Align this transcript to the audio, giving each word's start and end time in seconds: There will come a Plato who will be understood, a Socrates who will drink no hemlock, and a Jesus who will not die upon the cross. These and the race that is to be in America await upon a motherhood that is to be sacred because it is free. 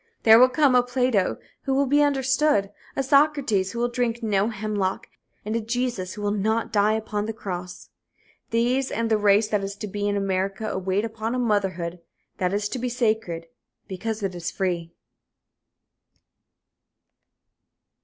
There 0.23 0.39
will 0.39 0.49
come 0.49 0.73
a 0.73 0.81
Plato 0.81 1.37
who 1.65 1.75
will 1.75 1.85
be 1.85 2.01
understood, 2.01 2.71
a 2.95 3.03
Socrates 3.03 3.71
who 3.71 3.77
will 3.77 3.87
drink 3.87 4.23
no 4.23 4.47
hemlock, 4.47 5.05
and 5.45 5.55
a 5.55 5.61
Jesus 5.61 6.15
who 6.15 6.23
will 6.23 6.31
not 6.31 6.73
die 6.73 6.93
upon 6.93 7.27
the 7.27 7.33
cross. 7.37 7.91
These 8.49 8.89
and 8.89 9.11
the 9.11 9.17
race 9.19 9.47
that 9.49 9.63
is 9.63 9.75
to 9.75 9.85
be 9.85 10.07
in 10.07 10.17
America 10.17 10.67
await 10.67 11.05
upon 11.05 11.35
a 11.35 11.37
motherhood 11.37 11.99
that 12.39 12.51
is 12.51 12.67
to 12.69 12.79
be 12.79 12.89
sacred 12.89 13.45
because 13.87 14.23
it 14.23 14.33
is 14.33 14.49
free. 14.49 14.91